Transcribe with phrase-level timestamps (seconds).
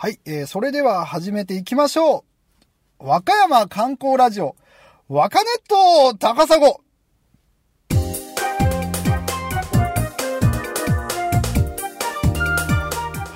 [0.00, 2.24] はい、えー、それでは始めていきましょ
[3.00, 3.04] う。
[3.04, 4.54] 和歌山観光ラジオ、
[5.08, 6.60] 和歌ネット高砂。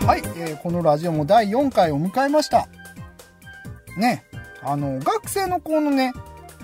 [0.07, 2.69] はい、えー、このラジオも第4回を迎えました。
[3.99, 4.23] ね、
[4.63, 6.13] あの、学生の子のね、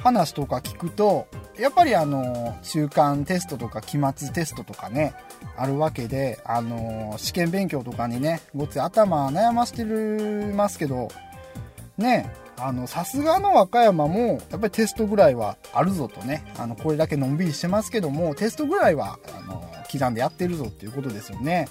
[0.04, 1.26] 話とか聞くと、
[1.58, 5.14] やっぱりあの、中間テストとか期末テストとかね、
[5.56, 11.08] あるわけで、あの試験勉強とかにね、ごっつ頭悩ましてるますけど、
[11.96, 21.68] ね、あの、さすがの和歌山も、やっぱりテストぐらいはあるぞとね、あの、これだけのんびりしてますけども、テストぐらいは、あの、刻んでやってるぞっていうことですよね。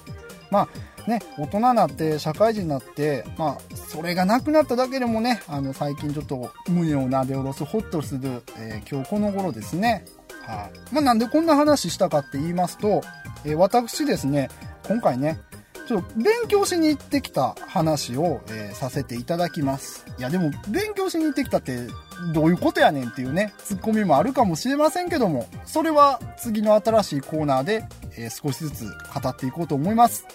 [0.51, 10.05] まあね、大人になって、社会人になって、まあ、それがなくなっただけでもね、あの、最近ちょっと胸をなで下ろす、ホッとする、えー、今日この頃ですね。
[10.45, 10.93] はい。
[10.93, 13.01] まあ、なんでこんな話したかって言いますと、
[13.45, 14.49] えー、私ですね、
[14.87, 15.39] 今回ね、
[15.87, 20.05] ちょっと勉強しに行ってきた話を、えー、させていただきます。
[20.19, 21.87] いやでも勉強しに行ってきたって
[22.33, 27.85] どういうことやねんっていうね、ツッコミもあるかもしれませんけども、それは次の新しいコーナーで、
[28.17, 30.25] え、少しずつ語っていこうと思います。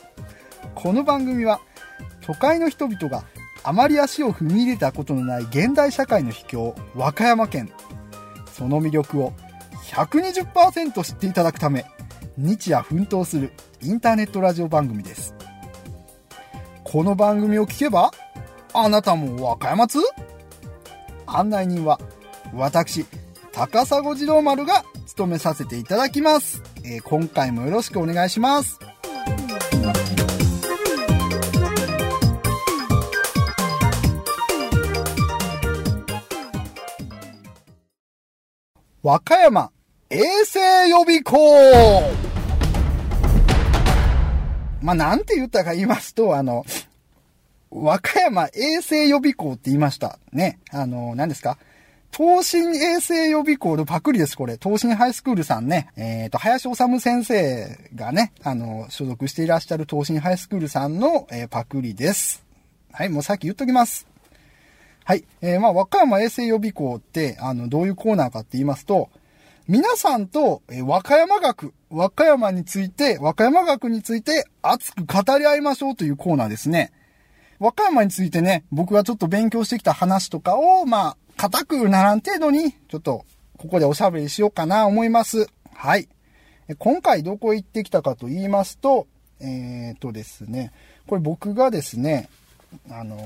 [0.75, 1.61] この番組は、
[2.21, 3.25] 都会の人々が
[3.65, 7.73] あまり足を踏み入れたことのない現代社会の秘境、和歌山県。
[8.53, 9.33] その魅力を
[9.93, 11.85] 120%知っていただくため、
[12.37, 15.35] 日夜奮闘するインターネットラジオ番組です。
[16.85, 18.11] この番組を聞けば、
[18.75, 19.99] あなたも和歌山津
[21.27, 22.01] 案内人は、
[22.55, 23.07] 私、
[23.53, 26.72] 高砂児童丸が務めさせていただきます。
[26.85, 28.79] えー、今回もよろしくお願いします。
[39.03, 39.71] 和歌山
[40.11, 41.37] 衛星予備校
[44.81, 46.65] まあ、なんて言ったか言いますと、あの、
[47.71, 50.19] 和歌山衛星予備校って言いました。
[50.33, 50.59] ね。
[50.71, 51.57] あの、何ですか？
[52.25, 54.57] 東進衛星予備校のパクリです、これ。
[54.57, 55.89] 東進ハイスクールさんね。
[55.97, 62.47] えっ、ー、と、林修先生がね、あの、所属していらっしゃる東進ハイスクールさんの、えー、パクリです。
[62.93, 64.07] はい、もうさっき言っときます。
[65.03, 65.25] はい。
[65.41, 69.11] えー、まあ、和歌山衛星予備校って、あの、どういうコーナーかって言いますと、
[69.67, 76.93] 皆さんと、え和歌山学、和歌山について、和歌山学について熱く語り合いましょうというコーナーですね。
[77.63, 83.25] 和歌山についてね、僕がちょっと勉強してきた話とかを、まあ、固くならん程度に、ちょっと、
[83.59, 85.47] ここでおしゃべりしようかな思います。
[85.75, 86.09] はい。
[86.79, 89.07] 今回どこ行ってきたかと言いますと、
[89.41, 90.73] えー、とですね、
[91.07, 92.29] これ僕がですね、
[92.91, 93.17] あの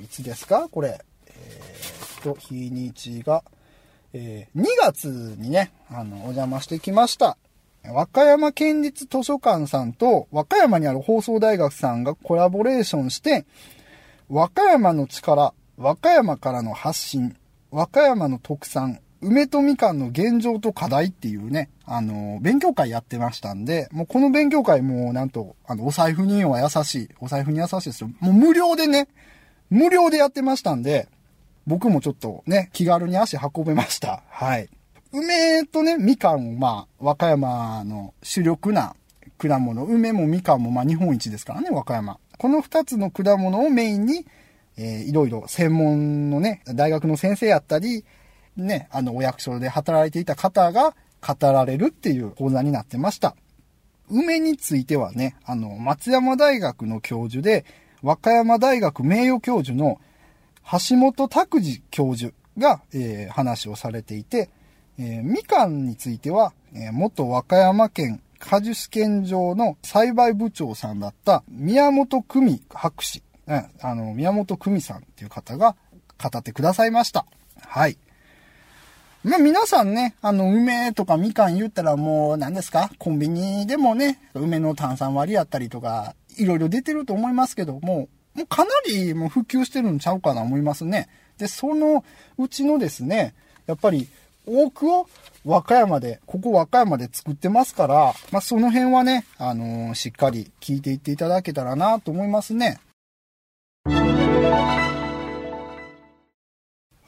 [0.00, 0.68] ー、いつですか？
[0.68, 1.00] これ。
[1.26, 3.42] えー、と、日にちが、
[4.12, 5.06] えー、2月
[5.38, 7.36] にね、あの、お邪魔してきました。
[7.84, 13.44] 和歌山県立図書館さんと和歌山にある放送大学さんがコラボレーションして、
[14.28, 17.36] 和歌山の力、和歌山からの発信、
[17.72, 28.10] 和歌山の特産、梅とみかんの現状と課題っていうね、あの、勉強会やってましたんで、もうこの勉強会もなんと、あの、お財布には優しい、お財布に優しいですよ。
[28.20, 29.08] もう無料でね、
[29.70, 31.08] 無料でやってましたんで、
[31.66, 34.22] 僕もちょっとね、気軽に足運べました。
[34.28, 34.68] はい。
[35.12, 38.94] 梅とね、みかんをまあ、和歌山の主力な
[39.38, 39.84] 果物。
[39.84, 42.18] 梅もみかんもまあ日本一ですからね、和歌山。
[42.36, 44.26] この二つの果物をメインに、
[44.76, 48.04] えー、いろいろ専門のね、大学の先生やったり、
[48.56, 50.94] ね、あの、お役所で働いていた方が
[51.26, 53.36] 語られるっていう講座になってました。
[54.10, 57.64] 梅についてはね、あの、松山大学の教授で、
[58.02, 60.00] 和歌山大学名誉教授の
[60.88, 64.50] 橋本拓司教授が、えー、話をされていて、
[64.98, 73.22] えー、みかんについては、えー、元和歌山県果樹試験場の栽培部長さんだった宮本久美博士、
[73.80, 75.76] あの、宮本久美さんっていう方が
[76.22, 77.26] 語ってくださいました。
[77.60, 77.96] はい。
[79.24, 82.90] まあ皆さんね、あの、梅とかみかん言ったらもう何ですか？
[82.98, 91.08] コンビニでもね、梅の炭酸割りやったりとか、いろいろ出てると思いますけども、もうかなりもう普及してるんちゃうかな思いますね。
[91.38, 92.04] で、その
[92.38, 93.34] うちのですね、
[93.66, 94.08] やっぱり
[94.44, 95.08] 多くを
[95.44, 102.80] 和歌山で、ここ和歌山で作ってますから、まあ、その辺はね、あのー、しっかり聞いていっていただけたらなと思いますね。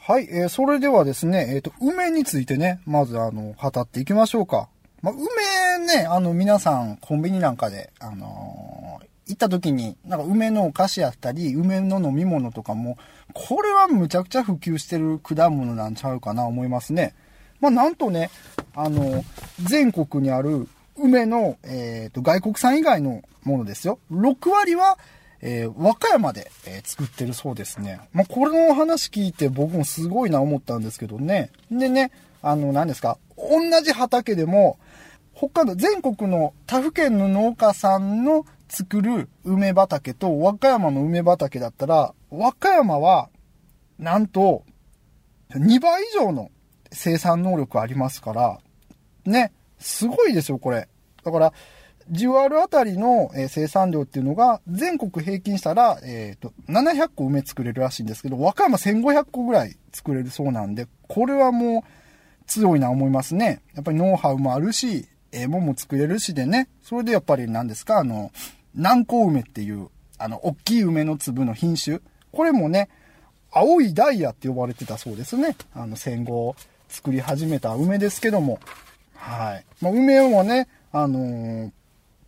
[0.06, 4.68] はい、えー、それではですね、えっ、ー、と、梅についてね、まずあの、語っていきましょうか。
[5.00, 12.98] まあ、梅ね、あの、皆さん、コンビニなんかで、あのー、行った時に、なんか梅のお菓子やったり、梅の飲み物とかも、
[13.32, 17.14] これはむちゃくちゃ普及してる果物なんちゃうかな思いますね。
[17.60, 18.30] まあ、なんとね、
[18.74, 19.24] あの、
[19.62, 23.98] 全国にある梅の、えっ、ー、と、外国産以外のものですよ。
[24.12, 24.98] 6割は、
[25.46, 28.00] えー、和歌山で、えー、作ってるそうですね。
[28.14, 31.50] まあ、これの話聞いて僕もすごいな思ったんですけどね。
[31.70, 32.10] でね、
[32.40, 34.78] あの、何ですか、同じ畑でも、
[35.34, 43.28] 他の全国の他府県の農家さんの作る梅畑と和歌山の梅畑だったら、和歌山は、
[43.98, 44.64] なんと、
[45.50, 46.50] 2倍以上の
[46.90, 48.58] 生産能力ありますから、
[49.26, 50.88] ね、すごいですよ、これ。
[51.22, 51.52] だから、
[52.10, 61.82] ジュワールあたりの、え生産量っていうのが、全国平均したら、えっ、と、700個梅作れるらしいんですけど、和歌山1500個ぐらい作れるそうなんで、これはもう
[62.46, 63.62] 強いな思いますね。
[63.74, 68.30] やっぱりノウハウもあるし、えもも作れるしでね、それでやっぱり何ですか、あの、
[68.74, 72.00] 南高梅っていう、あの、大きい梅の粒の品種。
[72.32, 72.88] これもね、
[73.50, 75.56] 青いダイヤって呼ばれてたそうですね。
[75.74, 76.54] あの、戦後
[76.88, 78.58] 作り始めた梅ですけども。
[79.14, 79.64] はい。
[79.80, 81.70] まあ、梅もね、あのー、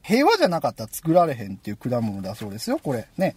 [0.07, 3.09] 平和じゃなかったら作られへんっていう果物だそうですよ、これ。
[3.19, 3.35] ね。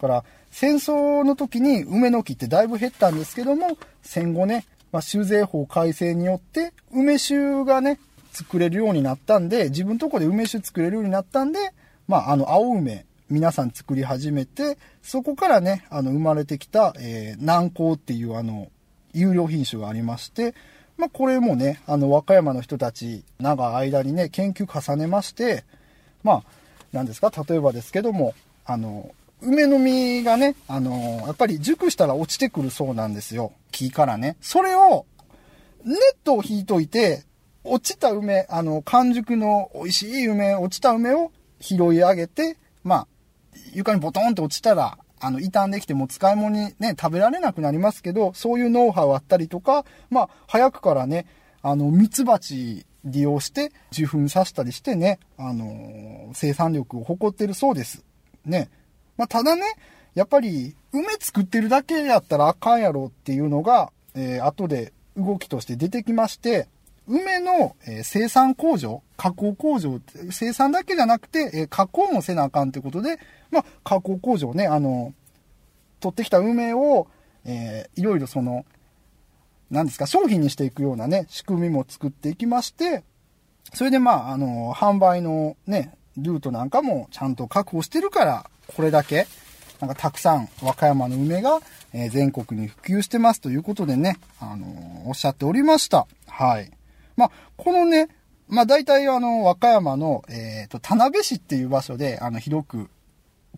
[0.00, 7.98] だから、戦争の時に梅の木ってだいぶ減ったんですけども、戦後ね、まあ、酒税法改正によって、梅酒がね、
[8.32, 11.72] 作れるようになったんで、自分とこで梅酒作れるようになったんで、
[12.06, 18.68] まあ、あの、青梅、皆さん作り始めて、そこからね、あの、生まれてきた、えー、南高っていうあの、
[19.14, 20.54] 有料品種がありまして、
[20.98, 25.64] まあ、これもね、あの、和歌山の人たち、長い間にね、研究重ねまして、
[26.22, 26.42] まあ、
[26.92, 28.34] なんですか、例えばですけども、
[28.64, 29.12] あの、
[29.42, 33.52] 梅の実がね、あの、やっぱり熟したら落ちてくるそうなんですよ。
[33.70, 34.36] 木からね。
[34.40, 35.06] それを、
[35.84, 37.24] ネットを引いといて、
[37.64, 41.30] 落ちた梅、あの、完熟の美味しい梅、落ちた梅を
[41.60, 43.06] 拾い上げて、まあ、
[43.72, 51.26] 床にボトンって落ちたら、あの、傷んできても使い物にね、食べられなくなりますけど、そういうノウハウあったりとか、まあ、早くからね、
[51.62, 58.04] あの、ミツバチ利用して受粉させたりしてね、あのー、生産力を誇ってるそうです。
[58.44, 58.68] ね。
[59.16, 59.62] まあ、ただね、
[60.14, 66.68] やっぱり、梅作ってるだけやったらあかんやろっていうのが、えー、後で動きとして出てきまして、
[67.06, 70.00] 梅の、え生産工場、加工工場、
[70.30, 73.18] 生産だけじゃなくて、え加工もせなあかんってことで、
[73.50, 75.12] まあ、加工工場ね、あの、
[75.98, 77.08] 取ってきた梅を、
[77.44, 78.64] えー、いろいろその、
[79.70, 83.04] 何ですか、商品にしていくようなね、仕組みも作っていきまして、
[83.74, 89.26] それでまあ、あの、販売のね、ルートなんかもちゃんと確保してるから、これだけ、
[89.80, 91.60] なんかたくさん和歌山の梅が、
[91.92, 96.06] え、全国に普及してますということでね、あの、おっしゃっておりました。
[96.26, 96.70] はい。
[97.16, 98.08] まあ、このね、
[98.48, 102.90] まあ大体あの、和歌山の、えっ、ー、と、田辺市っていう場所で、あの、広く、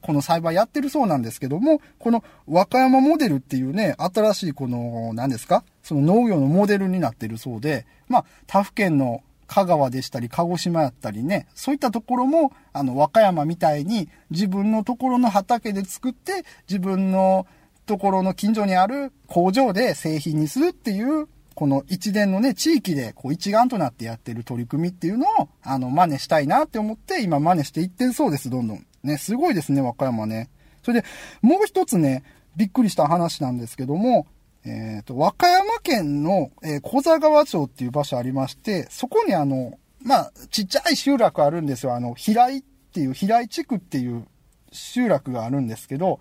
[0.02, 5.64] この栽培やってるそうなんですけども、この和歌山モデルっていうね、新しいこの、何ですか？
[5.82, 17.46] その農業のモデルになってるそうで、まあ、他府県の香川でしたり、鹿児島やったりね、そういったところも、あの、和歌山みたいに自分のところの畑で作って、自分の
[17.84, 28.86] ところの近所にある工場で製品にするっていうこの一連のね、地域でこう一丸となってやってる取り組みっていうのを、あの、真似したいなって思って、今真似していってるそうです、どんどん。
[29.02, 30.50] ね、すごいですね、和歌山ね。
[30.82, 31.06] それで、
[31.40, 32.24] もう一つね、
[32.56, 34.26] びっくりした話なんですけども、
[34.64, 41.94] えっ、ー、と、和歌山県の、えー、小座川町っていう場所ありまして、そこにあの、まあ、ちっちゃい集落あるんですよ。
[41.94, 42.62] あの、平井っ
[42.92, 44.26] ていう、平井地区っていう
[44.70, 46.20] 集落があるんですけど、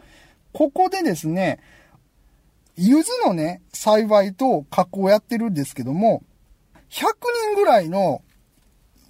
[0.54, 1.60] ここでですね、
[2.76, 6.24] 柚子のね、栽培と加工をやってるんですけども、
[6.90, 7.04] 100
[7.54, 8.22] 人ぐらいの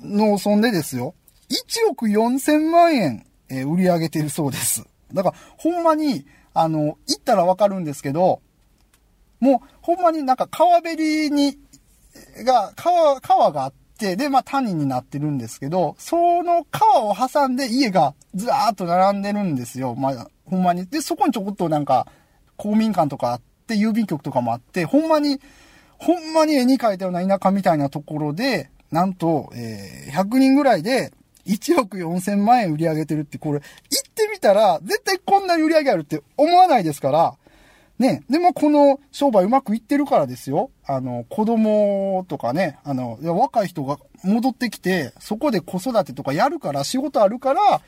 [0.01, 1.15] 農村でですよ、
[1.49, 4.86] 1億4000万円、え売り上げてるそうです。
[5.13, 8.41] だから、ほんまに、あの、行ったらわかるんですけど、
[9.39, 11.58] もう、ほんまになんか川べりに、
[12.46, 19.96] が、川、川があって、で、まあ谷になってるんですけど、その川を挟んで家がずらーっと並んでるんですよ。
[19.96, 20.86] まあ、ほんまに。
[20.88, 22.08] で、そこにちょこっとなんか、
[22.58, 25.39] 公民館とかあって郵便局とかもあって、ほんまに、
[25.98, 31.13] ほんまに絵に描いたような田舎みたいなところで、なんと、えー、100人ぐらいで、
[31.45, 37.36] 1億4000万円売り上げてるって、これ、行ってみたら、絶対こんなに売り上げあるって思わないですから、
[38.01, 38.24] ね。
[38.29, 40.71] でもこの商売うまくいってるからですよ。
[40.86, 47.81] あの、子供とかね、あの、若い人が戻ってきて、そこで子育てとかやるから、仕事あるから、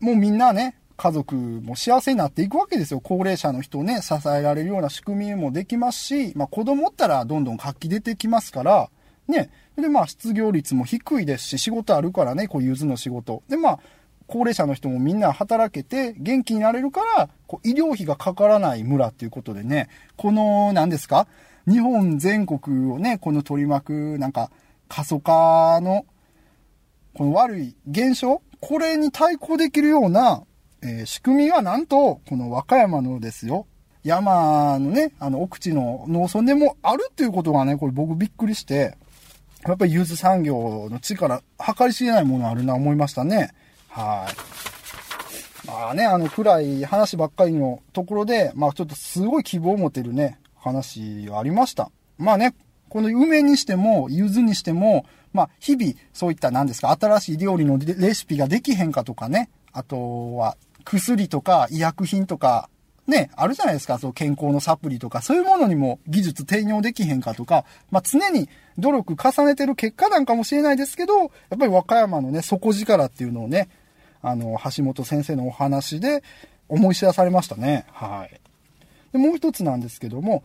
[0.00, 3.00] もうみんなね、家族も幸せになっていくわけですよ。
[3.00, 8.90] 高齢者の人をね、支えられるような仕組みもできますし、まあ子供ったらどんどん活気出てきますから、
[9.28, 9.50] ね。
[9.80, 13.42] で、まあ失業率も低いですし、仕事あるからね、こういう図の仕事。
[13.48, 13.80] で、まあ、
[14.26, 21.26] 高齢者の人もみんな働けて元気になれるから、こう医療費がかからない村っていうことでね、この、何ですか
[21.66, 24.50] 日本全国をね、この取り巻く、なんか、
[24.88, 26.04] 過疎化の、
[27.14, 30.42] この悪い現象これに対抗できるような
[30.82, 33.66] えー、仕組みがなんと、この和歌山のですよ、
[34.04, 38.96] 山のね、あの、奥地の農村でもあるっていうことがね、これ僕びっくりして、
[39.66, 43.52] やっぱりユーズ産業の力、計り知れないものあるな思いましたね。
[43.88, 45.66] はい。
[45.66, 51.90] まあね、あの暗い話ばっかりのところで、まあちょっとすごい希望を持てるね、話がありました。
[52.16, 52.54] まあね、
[52.88, 62.70] この梅にしても、柚子にしても、まあ日々そういった何ですか、新しい料理のレシピができへんかとかね、あとは薬とか医薬品とか、
[63.08, 73.70] ね、あるじゃないですか、そう健康のサプリとか、そういうものにも技術転用できへんかとか、まあ常に努力重ねてる結果なんかもしれないですけど、やっぱり和歌山のね、底力っていうのをね、
[74.20, 76.22] あの、橋本先生のお話で
[76.68, 77.86] 思い知らされましたね。
[77.92, 78.40] はい。
[79.12, 80.42] で、もう一つなんですけども、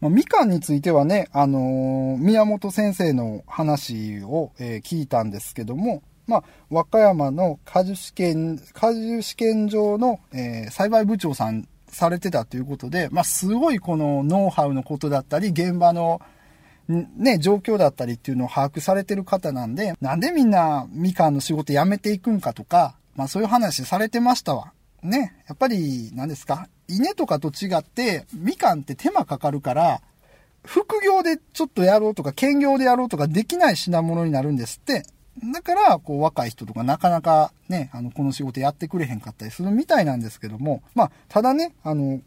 [0.00, 16.20] まあ、みかんについてはね、あのー、宮本先生の話を、えー、聞いたんですけども、まあ、和歌山の果樹試験、果樹試験場の、えー、栽培部長さんされてたということで、まあ、すごいこのノウハウのことだったり、現場の、
[16.88, 24.72] ね、状況だったりっていうのを把握されてる方なんで、なんでみんなみかんの仕事辞めていくんかとか、まあそういう話されてましたわ。
[25.02, 30.00] ね、やっぱり、何ですか稲とかと違って、みかんって手間かかるから、
[30.64, 35.04] 副業でちょっとやろうとか、兼業でやろうとかできない品物になるんですって。
[35.42, 42.20] だから、こう、若い人とかなかなかね、あの、この仕事やってくれへんかったりするみたいなんですけども、まあ、ただね、あの、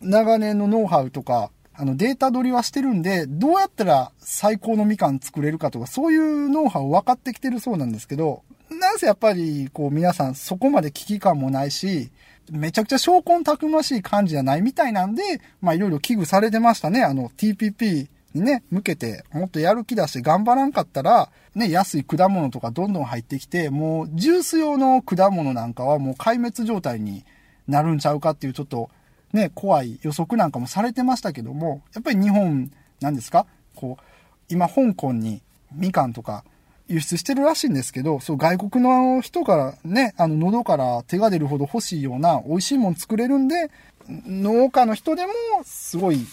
[0.00, 12.10] 長年のノウハウとか、あの、データ取りはしてるんで、どうやったら最高のみかん作れるかとか、そういうノウハウ分かってきてるそうなんですけど、なんせやっぱり、こう、皆さんそこまで危機感もないし、
[12.50, 17.02] めちゃくちゃ証拠たくましい感じじゃないみたいなんで、まあいろいろ危惧されてましたね。
[17.02, 27.24] あの TPP にね、向けてもっとやる気出して頑張らんかったら、ね、安い果物とかどんどん入ってきて、もうジュース用の果物なんかはもう壊滅状態に
[27.68, 28.90] なるんちゃうかっていうちょっと
[29.32, 33.46] ね、怖い予測なんかもされてましたけども、やっぱり日本、なんですか？
[33.74, 34.02] こう、
[34.48, 36.44] 今香港にみかんとか
[36.86, 43.70] 輸出してるらしいんですけど、そう外国の人からね、あの喉から手が出るほど欲しいような美味しいもん作れるんで、
[44.08, 45.32] 農家の人でも
[45.64, 46.24] すごい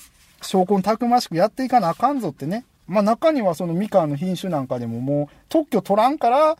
[0.42, 2.66] 証拠たくましくやっていかなあかんぞってね。
[2.88, 6.58] まあ中にはそのみかんの品種なんかでももう特許取らんから、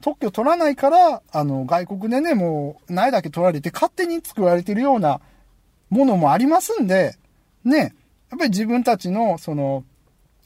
[0.00, 5.20] 特許取らないから、あの外国でね、もう苗だけ取られて勝手に作られてるような
[5.90, 7.16] ものもありますんで、
[7.64, 7.94] ね、
[8.30, 9.84] やっぱり自分たちのその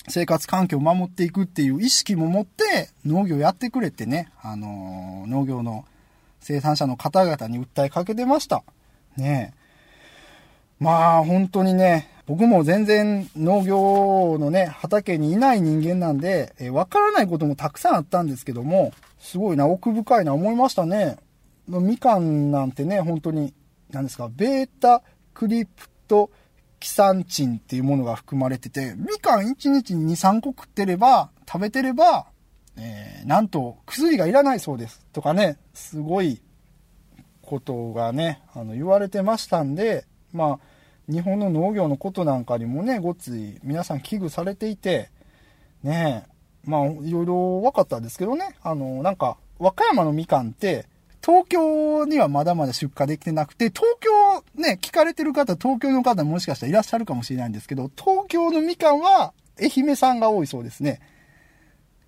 [0.08, 5.84] 生活環境を守っていくっていう意識も持って農業やってくれってね、あのー、農業の
[6.40, 8.64] 生産者の方々に訴えかけてました。
[9.16, 9.54] ね
[10.80, 21.16] まあ本当にね、僕も全然農業のね、畑にいない人間なんで、えわからないこともたくさんあったんですけども、すごいな、奥深いな思いましたね。
[21.68, 23.52] みかんなんてね、本当に、
[23.90, 25.02] 何ですか、ベータ
[25.34, 26.30] クリプト
[26.80, 32.26] キサンチンっていうものが含まれてて、みかん1日に2、3個食ってれば、食べてれば、
[32.76, 35.04] えー、なんと薬がいらないそうです。
[35.12, 36.40] とかね、すごい
[37.42, 40.73] ことがね、あの言われてましたんで、まあ、
[41.08, 45.10] 日本の農業のことなんかにもね、ごっつい皆さん危惧されていて、
[45.82, 46.26] ね
[46.64, 50.86] まあ、いろいろ分かったんですけどね、あの、なんか、和歌山のみかんって、
[51.24, 61.00] 東京にはまだまだ出荷できてなくて、東京ね、聞かれてる方、東京の方もしかしたらいらっしゃるかもしれないんですけど、東京のみかんは愛媛産が多いそうですね。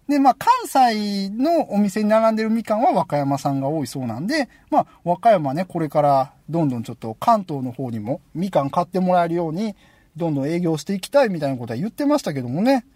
[0.09, 9.75] で、まあ、関西のお店に並んでるみかんは和歌山産が多いそうなんで、まあ、和歌山ね、これからどんどんちょっと関東の方にもみかん買ってもらえるように、
[10.17, 12.87] どんどん営業していきたいみたいなことは言ってましたけどもね。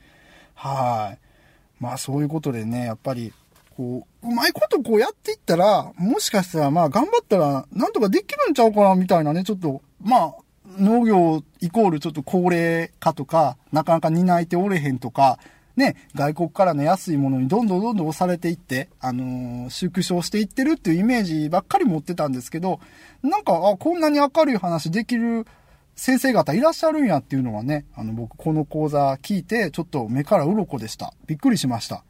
[0.54, 1.18] はい。
[1.82, 3.32] まあ、そういうことでね、やっぱり、
[3.76, 10.34] こう、うまいことこうやっていったら、もしかしたらまあ頑張ったらなんとかできるんちゃうかなみたいなね、ちょっと、まあ、
[10.78, 15.38] 農業イコールちょっと高齢化とか、なかなか担えておれへんとか、
[15.76, 22.80] ね、外国からの安いものにどんどんどんどん押されていって、あのー、縮小していってるっていうイメージばっかり持ってたんですけど、
[23.22, 25.46] なんか、あ、こんなに明るい話できる
[25.94, 31.14] 先生方いらっしゃるんやっていうのはね、あの、僕この講座聞いて、ちょっと目から鱗でした。
[31.26, 32.04] びっくりしました。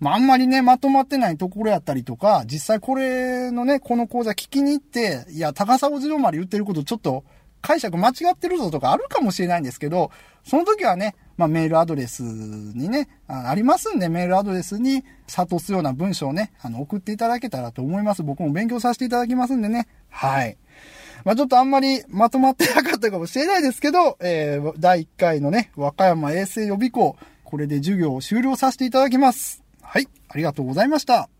[0.00, 7.24] まあ、あんまりね、まとまってないところやったりとか、実際これのね、この講座聞きに行って、いや、高砂寺まで言ってることちょっと
[7.60, 10.10] 解釈間違ってるぞとかあるかもしれないんですけど、
[10.44, 18.22] その時はね、まあ、メールアドレスにね、ありますんで、メールアドレスに諭すような文章をね、あの、送っていただけたらと思います。
[18.22, 19.88] 僕も勉強させていただきますんでね。
[20.10, 20.58] はい。
[21.24, 29.64] まあ、ちょっとあんまりまとまってなかったかもしれないですけど、えー、第1回のね、和歌山衛生予備校、これで授業を終了させていただきます。
[29.80, 31.30] はい、ありがとうございました。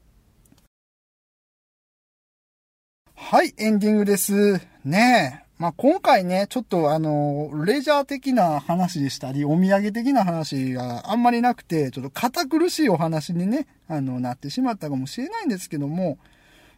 [3.16, 4.62] はい、エンディングです。
[4.82, 5.49] ねえ。
[5.60, 16.16] まあ、今回ね、ちょっとあの、レジャー的な話でしたり、お土産的な話があんまりなくて、ちょっと堅苦しいお話にね、あの、なってしまったかもしれないんですけども、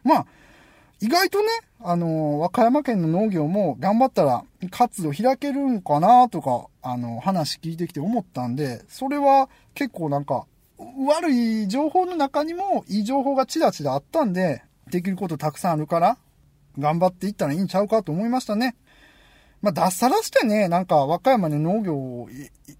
[0.03, 0.25] まあ、
[0.99, 1.47] 意外とね、
[1.79, 10.45] あの、和歌山県の農業も頑張ったら活動開けるんかなとか、あの、話聞いてきて思ったんで、それは結構なんか、
[11.07, 14.61] 悪い情報の中にもいい情報がちらちらあったんで、
[14.91, 16.17] できることたくさんあるから、
[16.77, 18.75] 頑張っていったらいいんちゃうかと思いましたね。
[19.61, 22.29] まあ、脱サラしてね、なんか和歌山で農業を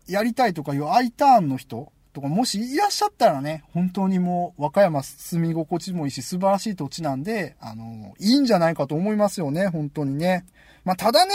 [0.08, 10.46] やりたいとかいう I ターンの人とかもしいらっしゃったらね、本当にもう和歌山住み心地もいいし素晴らしい土地なんで、あの、いいんじゃないかと思いますよね、本当にね。
[10.84, 11.34] まあ、ただね、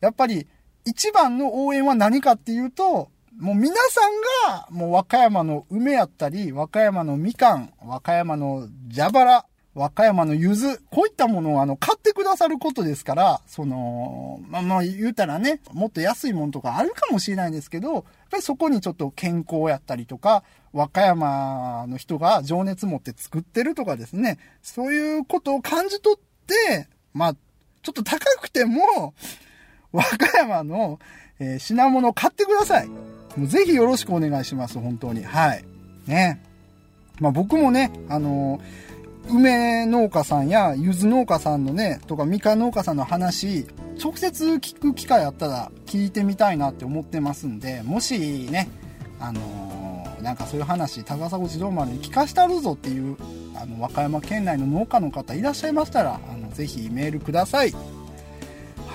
[0.00, 0.46] やっぱり
[0.84, 4.00] 一番の応援は何かっていうと、もう皆さ
[4.52, 29.14] んが、もう和歌山の梅やったり、和歌山のみかん、和歌山の蛇腹、和歌山の柚子、こういったものをあの、買ってくださることですから、その、まあまあ言うたらね、もっと安いものとかあるかもしれないんですけど、やっぱりそこにちょっと健康やったりとか、和歌山の人が情熱持って作ってるとかですね、そういうことを感じ取って、まあ、ちょっと高くても、
[29.92, 31.00] 和歌山の、
[31.40, 32.88] えー、品物を買ってください。
[32.88, 35.24] もうぜひよろしくお願いします、本当に。
[35.24, 35.64] はい。
[36.06, 36.40] ね。
[37.20, 38.93] まあ僕もね、あのー
[39.28, 43.66] 梅農家さんや柚子農家さんのね、とかみかん農家さんの話、
[44.02, 48.68] 直接聞く機会あったら聞いてみたいなって思ってますんで、もしね、
[49.20, 53.16] あのー、なんかそういう話、高砂自動丸に聞かしたるぞっていう、
[53.56, 57.74] あの、和歌山県内の農家の方いらっしゃいましたら、あの、ぜひメールください。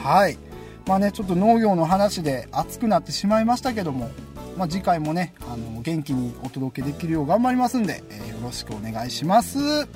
[0.04, 0.38] はい。
[0.86, 4.10] まあね、ちょっと農業の話で熱くなってしまいましたけども、
[4.58, 9.88] まあ、次回もね、あの、元気にお届けできるよう頑張りますんで、えー、よろしくお願いします。